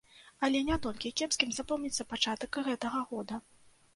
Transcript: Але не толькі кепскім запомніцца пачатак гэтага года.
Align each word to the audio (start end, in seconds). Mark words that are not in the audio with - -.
Але 0.45 0.59
не 0.69 0.77
толькі 0.85 1.09
кепскім 1.19 1.51
запомніцца 1.59 2.07
пачатак 2.13 2.57
гэтага 2.71 3.03
года. 3.13 3.41